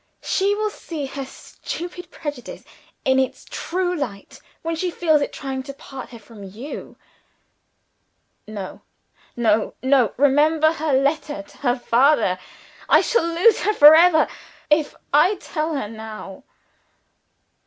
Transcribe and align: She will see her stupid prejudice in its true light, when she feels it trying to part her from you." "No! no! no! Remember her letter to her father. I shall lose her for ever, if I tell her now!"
She 0.23 0.55
will 0.55 0.71
see 0.71 1.05
her 1.05 1.25
stupid 1.25 2.09
prejudice 2.09 2.63
in 3.05 3.19
its 3.19 3.45
true 3.47 3.95
light, 3.95 4.39
when 4.63 4.75
she 4.75 4.89
feels 4.89 5.21
it 5.21 5.31
trying 5.31 5.61
to 5.61 5.75
part 5.75 6.09
her 6.09 6.17
from 6.17 6.43
you." 6.43 6.97
"No! 8.47 8.81
no! 9.37 9.75
no! 9.83 10.13
Remember 10.17 10.71
her 10.73 10.91
letter 10.93 11.43
to 11.43 11.57
her 11.59 11.75
father. 11.77 12.39
I 12.89 13.01
shall 13.01 13.27
lose 13.27 13.59
her 13.59 13.75
for 13.75 13.93
ever, 13.93 14.27
if 14.71 14.95
I 15.13 15.35
tell 15.35 15.75
her 15.75 15.87
now!" 15.87 16.45